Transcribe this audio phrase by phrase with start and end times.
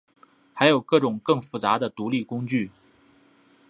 [0.55, 2.71] 还有各种更复杂的独立工具。